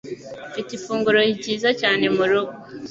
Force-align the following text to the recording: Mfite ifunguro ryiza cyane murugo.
Mfite 0.49 0.69
ifunguro 0.77 1.19
ryiza 1.39 1.69
cyane 1.81 2.05
murugo. 2.15 2.53